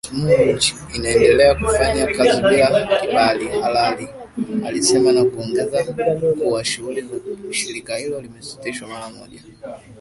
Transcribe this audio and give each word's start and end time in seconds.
SMUG 0.59 0.61
inaendelea 0.95 1.55
kufanya 1.55 2.05
kazi 2.07 2.41
bila 2.41 2.97
kibali 3.01 3.47
halali 3.47 4.07
alisema 4.67 5.11
na 5.11 5.25
kuongeza 5.25 5.83
kuwa 6.39 6.65
shughuli 6.65 7.01
za 7.01 7.53
shirika 7.53 7.95
hilo 7.97 8.21
zimesitishwa 8.21 8.87
mara 8.87 9.09
moja 9.09 9.41